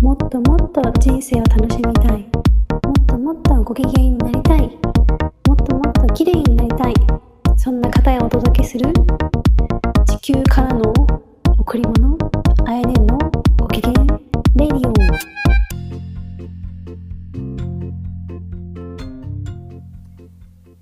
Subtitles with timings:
[0.00, 2.22] もっともっと人生を楽しみたい。
[2.22, 4.62] もっともっとご機嫌になりたい。
[5.46, 6.94] もっともっと綺麗になりたい。
[7.58, 8.90] そんな方へお届けする。
[10.06, 10.90] 地球からの
[11.58, 12.16] 贈り物。
[12.64, 13.18] あやねんの
[13.58, 13.92] ご機嫌。
[14.56, 14.92] レディオ。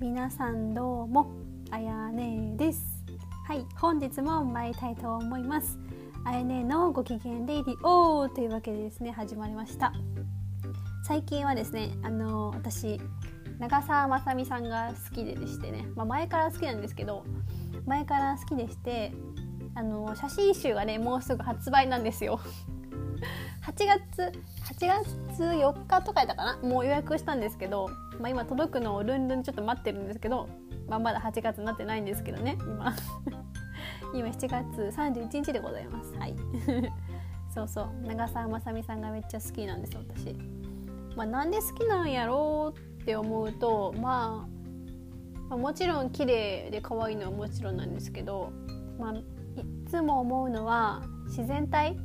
[0.00, 1.30] 皆さんどうも
[1.70, 2.80] あやねです。
[3.46, 5.78] はい本日も参りたいと思います。
[6.24, 9.92] あやねのご機嫌レディオというわけでですね始まりました。
[11.04, 13.00] 最近はですねあの私
[13.58, 17.24] 長澤まさみさんが好きででしてね、まあ、前から好きなんですけど
[17.86, 19.12] 前から好きでして
[19.74, 22.38] あの写真集がねもうすぐ発売なんですよ。
[23.66, 24.32] 8月
[24.74, 26.68] 8月4日とかやったかな？
[26.68, 27.88] もう予約したんですけど、
[28.20, 30.48] まあ、今届くのをルンルンちょっと待ってるんですけど、
[30.88, 32.94] まあ、まだ8月になってないんですけどね今。
[34.14, 36.14] 今7月31日でございます。
[36.14, 36.36] はい。
[37.54, 38.06] そうそう。
[38.06, 40.34] 長澤まさみさんがめっちゃ好きなんです私、
[41.16, 48.52] まあ、なんで好きなんやろうって思うと、まあ、まあもちろん綺麗で可愛いのはもちろんなんですけど、
[48.98, 49.24] まあ、い
[49.86, 51.96] つも思うのは自然体。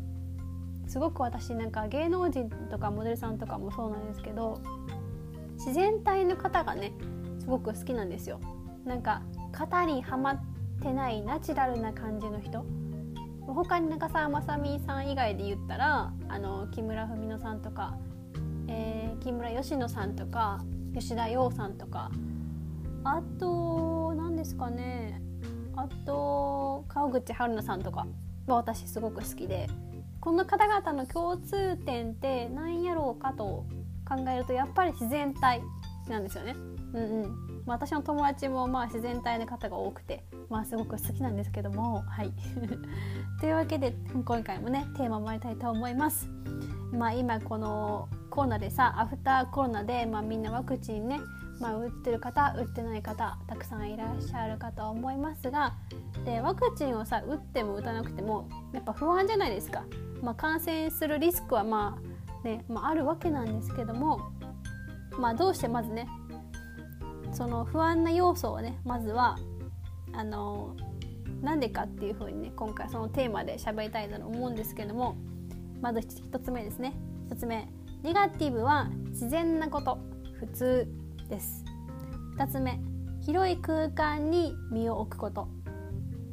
[0.88, 4.62] すごく私なんか芸能人とかモデルさんとかもそうなんですけど
[5.58, 6.94] 自然体の方がね
[7.40, 8.40] すごく好きなんですよ。
[8.86, 10.42] なんか型にはまっ
[10.82, 12.66] てないナチュラルな感じの人？
[13.54, 17.98] 他に長澤まさみさん以外で言ったらあの木村文乃さんとか、
[18.68, 20.60] えー、木村佳乃さんとか
[20.94, 22.12] 吉田羊さんとか
[23.04, 25.22] あと何ですかね
[25.78, 28.06] あと川口春奈さんとか
[28.48, 29.68] は私すごく好きで
[30.20, 33.66] この方々の共通点って何やろうかと
[34.06, 35.62] 考えるとやっぱり自然体
[36.10, 36.56] なんですよね。
[36.94, 42.32] うんうん私の友達もまあ自然体の方が多くて、まあ、すごく好きなんですけどもはい
[43.40, 46.30] というわけで今回もねテーマを参りたいと思います。
[46.92, 51.20] まあ、今このコロナでさアフターコロナで、まあ、みんなワクチンね、
[51.60, 55.74] まあ、打ってる方打ってない方たくさんいらっしゃるかと思いますが
[56.24, 59.84] でワクチンをさ打っても打たなくてもやっぱ不安じゃないですか。
[60.22, 64.32] まあ、感染するリスクはまあね、まあ、あるわけなんですけども、
[65.20, 66.08] まあ、どうしてまずね
[67.32, 69.38] その不安な要素をねまずは
[70.14, 70.76] あの
[71.42, 75.16] なんでかっていうふうにね今回そのテーマで喋りたいなと思うんですけども
[75.82, 76.94] まず1つ目ですね。
[77.30, 77.68] 1つ目
[78.04, 80.00] ネガティブは自然なこと。
[80.40, 80.88] 普通
[81.30, 81.66] です。
[82.38, 82.80] 2つ目
[83.22, 85.48] 広い空間に身を置くこと。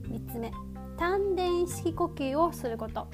[0.08, 0.52] 3つ目
[0.96, 3.08] 丹田式呼吸をすること。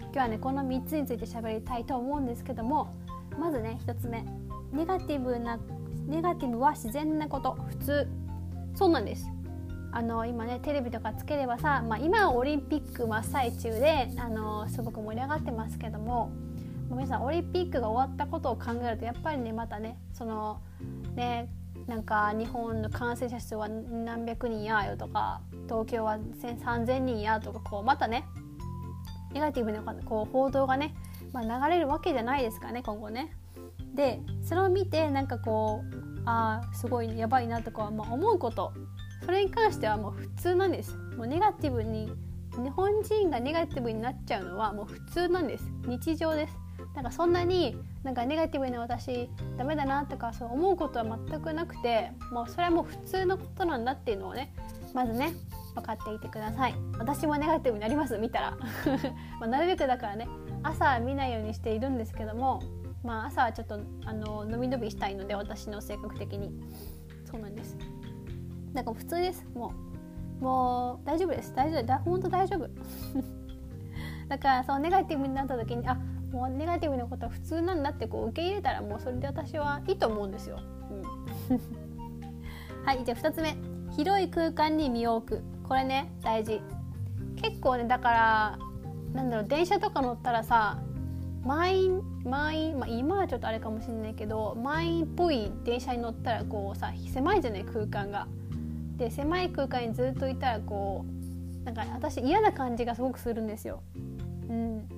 [0.00, 2.94] 今日はねこの3つについて喋りたいと思うんですけども
[3.38, 4.24] まずね1つ目
[4.72, 5.58] ネガティブな
[6.06, 7.52] ネガティブは自然なこと。
[7.68, 8.08] 普通。
[8.74, 9.30] そうなんです。
[9.96, 16.30] あの今ねテレビとかつければさ、まあ、今オリンピック真っ最中であのすごく盛り上がってますけども
[16.90, 20.60] 皆さんオリンピックが終わったことを考えるとやっぱりねまたねその
[21.14, 21.48] ね
[21.86, 28.26] なんか日本の感染者数は何百人やよとか東京は3000人やとかこうまたね
[29.32, 30.94] ネガティブなこう報道がね、
[31.32, 33.34] まあ、流れるわけじゃないですかね今後ね。
[33.96, 38.72] でそれを見てなんかこうああすごいやばいなとか、まあ、思うこと。
[39.24, 40.94] それに関してはもう普通なんです。
[41.16, 42.12] もうネガティブに
[42.52, 45.64] 日本人がネガティブになっちゃうのはもう普通なんです。
[45.86, 46.56] 日常です。
[46.94, 54.54] なんかそんなになんかネガティブな私ダメだなとかそう思うことは全くなくてもうそれはもう普通のことなんだっていうのをね
[54.94, 55.32] まずね
[55.74, 56.74] 分かっていてください。
[56.98, 58.56] 私もネガティブになります見たら。
[59.40, 60.28] まなるべくだからね
[60.62, 62.62] 朝見ないようにしているんですけども
[63.02, 66.52] まあ朝はちょっとあの伸び伸びしたいので私の性格的に。
[67.24, 67.76] そうなんです。
[68.72, 69.44] だから普通です。
[69.54, 69.72] も
[70.40, 71.54] うもう大丈夫です。
[71.54, 71.82] 大丈夫。
[71.84, 72.68] だ本当大丈夫。
[74.28, 75.94] だからそうネガティブになった時にあ
[76.32, 80.58] もうネガティブなことは普通なんだってこう受け入れたらもうそれで私はいいと思うんですよ、
[80.90, 81.02] うん、
[82.84, 83.56] はいじゃあ2つ目。
[83.96, 85.42] 広い空間に身を置く。
[85.66, 86.60] これね大事。
[87.36, 88.58] 結構ねだから
[89.14, 90.82] なんだろう電車とか乗ったらさ
[91.46, 98.26] 満員満員、まあ、今はちょっとあれかもしれないけど満員っぽい電車に乗ったらこうさ狭いじゃない空間が。
[98.96, 101.04] で狭い空間にずっといたらこ
[101.62, 103.82] うなんか私嫌な感じがすごくするんですよ。
[104.48, 104.88] うん、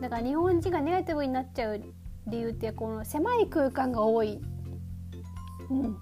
[0.00, 1.82] だから日本人がネガティブになっちゃう
[2.26, 4.40] 理由ってこの狭い空間が多い。
[5.70, 5.96] うん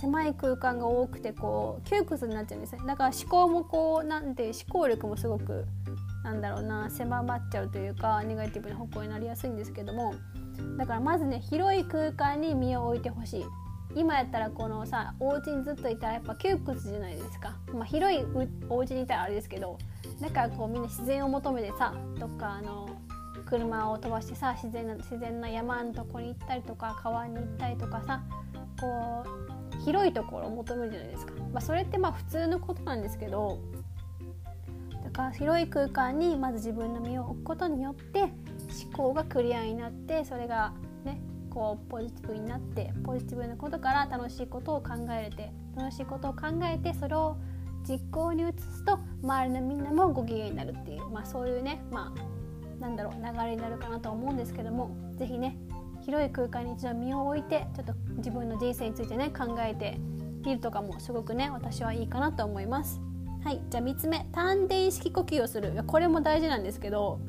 [0.00, 5.66] 狭い空間が多くてこう窮屈になっちゃうんですねだから思考もこうなんて思考力もすごく
[6.22, 10.14] なんだろうな狭まっちゃうというかネガティブな方向になりやすいんですけども。
[10.76, 13.44] だからまずね広い空間に身を置いてほしい。
[13.96, 18.24] 今やったらこのさお家にずっといたらやっぱ窮屈じゃないですか、まあ、広い
[18.68, 19.78] お家にいたらあれですけど
[20.20, 22.88] だからこうみんな自然を求めてさどっかあの
[23.46, 28.22] 車を飛ばしてさ自然な自然な山のとこに行ったりとか川に行ったりとかさ
[28.80, 33.58] こう広いところを求めるじゃないですか、まあ、それってまあ普通のことなんですけど
[35.32, 38.32] 広い空間にまず自分の身を置くことによって思
[38.94, 40.72] 考がクリアになってそれが
[41.04, 41.20] ね
[41.50, 47.36] こうポジティブになってポジティブなことから楽しいことを考えれて楽しいことを考えてそれを
[47.88, 55.56] 実行に移すと周りのみんなもご機嫌になるっていう、まあ、そういうね、まあ、なんだろう流れになるかなと思うんですけども是非ね
[56.02, 59.98] 広い空間に一度身を置いてちょっと自分の人生についてね考えて
[60.44, 63.00] みるとかもすごくね私はいいかなと思います。
[63.44, 67.20] はい、じゃあ3つ目丹田意識呼吸をするこれも大事なんですけど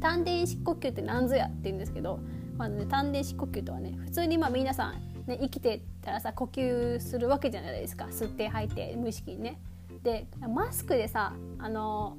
[0.00, 2.20] 丹田意識呼吸って何ぞやって言うんですけど、
[2.58, 9.60] まずね、丹田意識呼吸とはね普通にまあ皆さんね、生きてたらさ呼吸するわけじゃないですか吸って吐いて無意識にね。
[10.02, 12.18] でマスクでさあの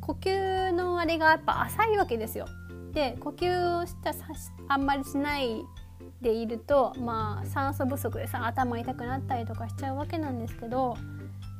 [0.00, 2.46] 呼吸のあれがやっぱ浅いわけですよ。
[2.92, 4.12] で呼吸をした
[4.68, 5.64] あんまりしない
[6.20, 10.96] でいると、まあ、酸素不足でさ頭痛くなったりとかしちゃうわけなんですけど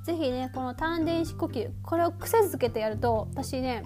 [0.08, 3.82] 是非ねこの丹田式呼吸これを癖づけてやると私ね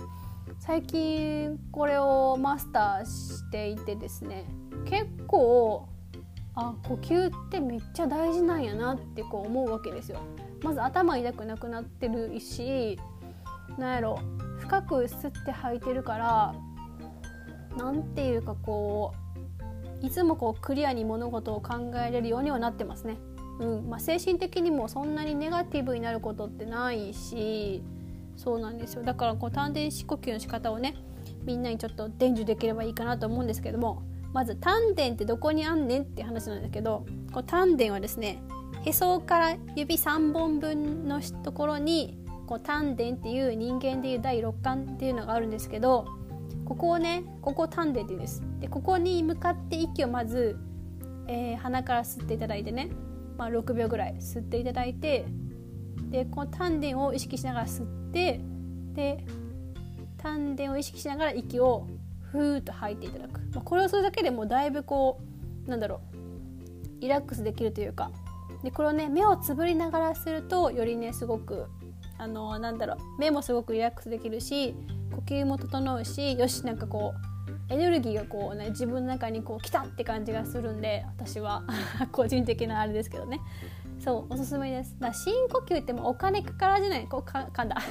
[0.60, 4.44] 最近これをマスターしていてですね
[4.84, 5.88] 結構
[6.54, 10.20] あ呼吸ってめっちゃ大事なんやなってこう思うわけですよ。
[10.62, 13.00] まず頭痛くなくなってるし
[13.76, 14.20] なんやろ
[14.60, 16.54] 深く吸って吐いてるから
[17.76, 19.12] 何ていうかこ
[20.02, 23.16] ういつもこうクリアに物事を考えれるようにはなってますね。
[23.62, 27.82] うんまあ、精神的にもそんなにネガティブになることってないし
[28.36, 29.04] そうなんですよ。
[29.04, 30.96] だからこう丹田式呼吸の仕方をね
[31.44, 38.42] みんなにちょっと伝授できればいいかなと思うんですけどもまず丹田ってどこにあんねんって話なんですけどこう丹田はですね
[38.84, 46.06] へそから指3本分のところにこう丹田っていう人間でいう第六感っていうのがあるんですけど
[46.64, 48.42] ここをねここ丹田って言うんです。
[48.60, 50.56] でここに向かって息をまず、
[51.26, 52.90] えー、鼻から吸っていただいてね、
[53.37, 55.26] まあ、6秒ぐらい吸っていただいて
[56.11, 58.40] でこの丹田を意識しながら吸って
[58.94, 59.25] で
[60.19, 61.87] 丹田を意識しながら息を
[62.31, 65.20] ふーっと吐いていただく、まあ、これをするだけでもだいぶこ
[65.67, 66.00] うなんだろ
[66.99, 68.11] うリラックスできるというか。
[68.62, 71.67] でこれをね目をつぶりながらするとよりねすごく
[72.19, 74.75] あのなんだろう目もすごくリラックスできるし
[75.11, 77.31] 呼吸も整うしよしなんかこう
[77.72, 81.62] エネルギーがこうね自分の中にこう来たって感じがするんで私は。
[82.12, 83.40] 個人的なあれですけどね。
[83.98, 84.94] そうおすすめです。
[85.00, 87.06] だ深呼吸ってもお金かからじゃない？
[87.08, 87.76] こうか噛んだ。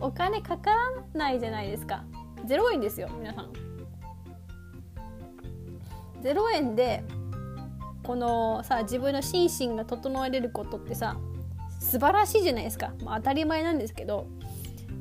[0.00, 0.76] お金かから
[1.12, 2.04] ないじゃないですか。
[2.46, 3.52] 0円ですよ皆さん。
[6.22, 7.02] 0円で
[8.04, 11.16] このさ自分の心身が整えれることってさ
[11.80, 14.26] 素晴らしいじゃないですか、まあ、当たり前なんですけど。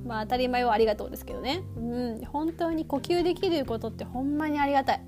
[0.10, 5.06] まあ当たり前はありがとうですけどねうん本当に呼吸できることってほんまにありがたい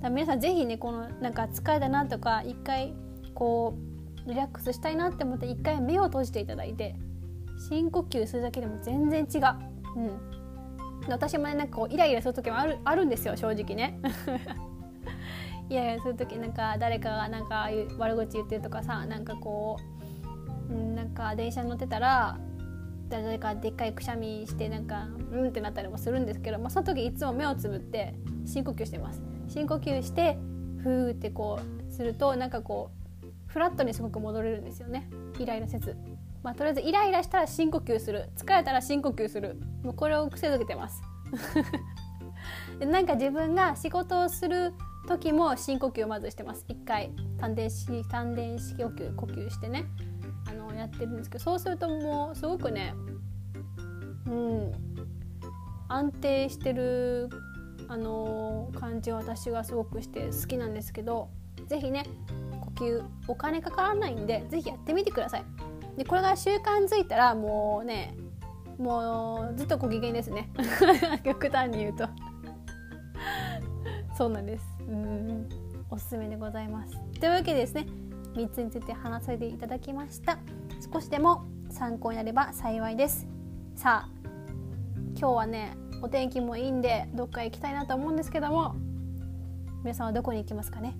[0.00, 2.94] だ皆さん是非ねこのなんか疲れたなとか一回
[3.34, 3.76] こ
[4.24, 6.94] うリラックスしたいなって思って一回目を閉じていただいて
[7.68, 9.42] 深呼吸するだけでも全然違う。
[9.96, 10.36] うん
[11.08, 13.98] 私もねなんかこうイライラする時もあるあるんですよ正直ね。
[15.68, 19.76] イライラする時なんか誰かがなんか悪口言ってるとかさなんかこ
[20.70, 22.38] うなんか電車に乗ってたら
[23.08, 28.14] 誰かでっかいくしゃみしてなんかうんってなったりもするんですけど、まあ、その時いつも目をつぶって
[28.44, 29.22] 深呼吸してます。
[29.48, 30.38] 深呼吸して
[30.82, 33.06] ふーってこうするとなんかこう
[33.46, 35.08] フラットにすごく戻れるんですよね。
[35.38, 35.96] イライラせず。
[36.42, 38.28] まあ、とりあえずイライラしたら深呼吸する。
[38.36, 39.56] 疲れたら深呼吸する。
[39.82, 41.02] もうこれを癖づけてます。
[42.78, 44.74] でなんか自分が仕事をする
[45.08, 46.64] 時も深呼吸をまずしてます。
[46.68, 47.12] 一回。
[47.38, 49.86] 丹田式丹田式呼吸呼吸してね。
[50.48, 52.94] あのやってるんですけどそうするともうすごくね
[54.26, 54.72] うん
[55.88, 57.28] 安定してる
[57.88, 61.28] あの感じを私がすごくして好きなんですけど
[61.68, 62.04] 是非ね
[62.60, 65.44] 呼吸お金かからないんで是非やってみてください。
[65.96, 68.14] でこれが習慣づいたらもうね
[68.78, 70.50] もうずっとご機嫌ですね。
[71.24, 72.08] 極端に言うと。
[74.16, 74.64] そうなんです。
[74.88, 75.48] うん。
[75.88, 76.92] おすすめでございます。
[77.20, 77.86] というわけでですね
[78.36, 80.38] 3つについて話させていただきました。
[80.92, 83.26] 少しでも参考になれば幸いです。
[83.74, 84.28] さあ
[85.18, 88.76] 今日はねお天気もいいんでどっか行きたいなと思うんですけども
[89.82, 90.96] 皆さんはどこに行きますかね？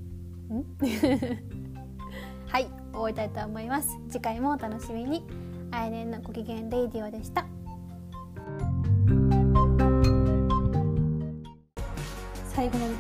[0.50, 0.64] ん？
[2.49, 3.99] はい終わりたいと思います。
[4.09, 5.25] 次回もお楽しみに。
[5.73, 7.45] あやねんのご機嫌レイディオでした。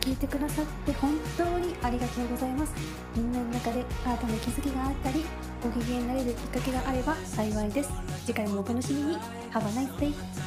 [0.06, 2.72] 聞いてくださって本当にありがとうございます。
[3.16, 5.24] みんなの中で新たな気づきがあったり
[5.60, 7.90] ご機嫌になれるきっかけがあれば幸いです。
[8.24, 9.16] 次回もお楽しみに。
[9.50, 10.45] Have a nice day